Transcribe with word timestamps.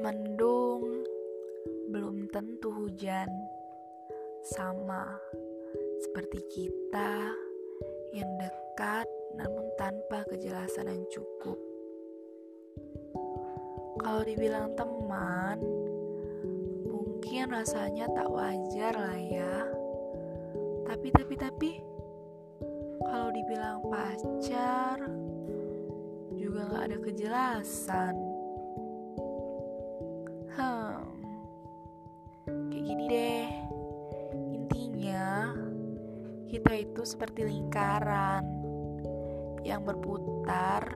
Mendung 0.00 1.04
belum 1.92 2.32
tentu 2.32 2.72
hujan, 2.72 3.28
sama 4.40 5.04
seperti 6.00 6.40
kita 6.48 7.28
yang 8.16 8.30
dekat 8.40 9.04
namun 9.36 9.68
tanpa 9.76 10.24
kejelasan 10.32 10.88
yang 10.88 11.04
cukup. 11.12 11.60
Kalau 14.00 14.24
dibilang 14.24 14.72
teman, 14.72 15.60
mungkin 16.88 17.52
rasanya 17.52 18.08
tak 18.16 18.32
wajar 18.32 18.96
lah 18.96 19.20
ya. 19.20 19.68
Tapi, 20.88 21.12
tapi, 21.12 21.34
tapi, 21.36 21.70
kalau 23.04 23.28
dibilang 23.36 23.84
pacar 23.84 24.96
juga 26.40 26.60
gak 26.72 26.84
ada 26.88 26.98
kejelasan. 27.04 28.29
Kita 36.70 36.86
itu 36.86 37.02
seperti 37.02 37.42
lingkaran 37.50 38.46
yang 39.66 39.82
berputar 39.82 40.86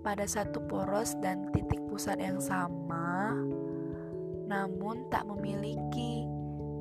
pada 0.00 0.24
satu 0.24 0.56
poros 0.64 1.20
dan 1.20 1.52
titik 1.52 1.84
pusat 1.84 2.16
yang 2.16 2.40
sama, 2.40 3.36
namun 4.48 5.04
tak 5.12 5.28
memiliki 5.28 6.24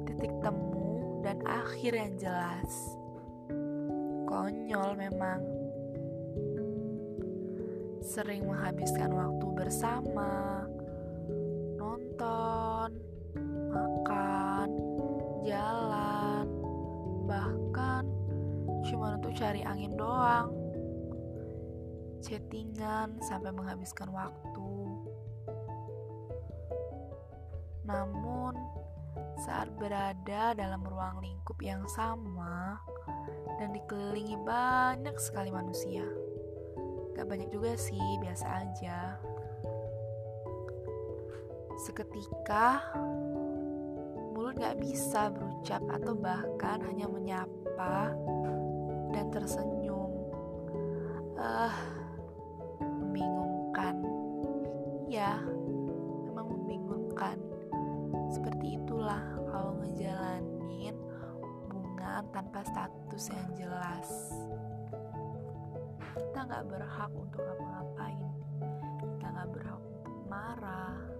titik 0.07 0.31
temu 0.39 1.19
dan 1.27 1.43
akhir 1.43 1.91
yang 1.91 2.15
jelas. 2.15 2.71
Konyol 4.31 4.95
memang. 4.95 5.43
Sering 7.99 8.47
menghabiskan 8.47 9.11
waktu 9.11 9.47
bersama, 9.59 10.63
nonton, 11.75 12.95
makan, 13.75 14.28
cari 19.49 19.65
angin 19.65 19.97
doang. 19.97 20.53
Chattingan 22.21 23.17
sampai 23.17 23.49
menghabiskan 23.49 24.13
waktu. 24.13 24.77
Namun, 27.81 28.53
saat 29.41 29.73
berada 29.73 30.53
dalam 30.53 30.85
ruang 30.85 31.17
lingkup 31.25 31.57
yang 31.65 31.81
sama 31.89 32.77
dan 33.57 33.73
dikelilingi 33.73 34.37
banyak 34.45 35.17
sekali 35.17 35.49
manusia, 35.49 36.05
gak 37.17 37.25
banyak 37.25 37.49
juga 37.49 37.73
sih, 37.73 38.21
biasa 38.21 38.45
aja. 38.69 39.17
Seketika, 41.89 42.85
mulut 44.37 44.61
gak 44.61 44.77
bisa 44.77 45.33
berucap 45.33 45.81
atau 45.89 46.13
bahkan 46.13 46.85
hanya 46.85 47.09
menyapa 47.09 48.13
dan 49.13 49.31
tersenyum. 49.33 50.11
Ah, 51.39 51.71
uh, 51.71 51.75
membingungkan. 52.79 53.95
Ya, 55.09 55.41
memang 56.27 56.47
membingungkan. 56.53 57.37
Seperti 58.29 58.77
itulah 58.77 59.21
kalau 59.49 59.73
ngejalanin 59.81 60.95
hubungan 61.41 62.23
tanpa 62.29 62.61
status 62.65 63.33
yang 63.33 63.49
jelas. 63.57 64.07
Kita 66.13 66.45
gak 66.45 66.65
berhak 66.69 67.11
untuk 67.15 67.41
ngapa-ngapain. 67.41 68.29
Kita 69.01 69.27
gak 69.33 69.49
berhak 69.49 69.81
untuk 69.81 70.15
marah 70.29 71.18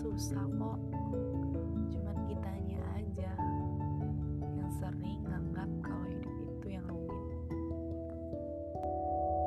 susah 0.00 0.48
kok. 0.56 0.80
Cuman 1.92 2.16
kitanya 2.24 2.80
aja 2.96 3.32
yang 4.56 4.70
sering 4.80 5.20
nganggap 5.28 5.68
kalau 5.84 6.08
hidup 6.08 6.48
itu 6.56 6.68
yang 6.72 6.86
rumit. 6.88 7.38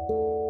thank 0.04 0.20
you 0.20 0.43